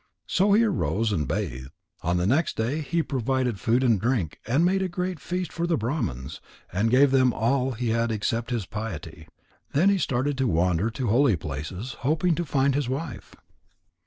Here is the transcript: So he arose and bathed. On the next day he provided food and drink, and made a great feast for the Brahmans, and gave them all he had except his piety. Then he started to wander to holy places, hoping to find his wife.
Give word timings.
So 0.25 0.53
he 0.53 0.63
arose 0.63 1.11
and 1.11 1.27
bathed. 1.27 1.69
On 2.01 2.17
the 2.17 2.25
next 2.25 2.57
day 2.57 2.81
he 2.81 3.03
provided 3.03 3.59
food 3.59 3.83
and 3.83 4.01
drink, 4.01 4.39
and 4.47 4.65
made 4.65 4.81
a 4.81 4.87
great 4.87 5.19
feast 5.19 5.53
for 5.53 5.67
the 5.67 5.77
Brahmans, 5.77 6.41
and 6.73 6.89
gave 6.89 7.11
them 7.11 7.31
all 7.35 7.73
he 7.73 7.89
had 7.89 8.11
except 8.11 8.49
his 8.49 8.65
piety. 8.65 9.27
Then 9.73 9.89
he 9.89 9.99
started 9.99 10.39
to 10.39 10.47
wander 10.47 10.89
to 10.89 11.05
holy 11.09 11.35
places, 11.35 11.97
hoping 11.99 12.33
to 12.33 12.45
find 12.45 12.73
his 12.73 12.89
wife. 12.89 13.35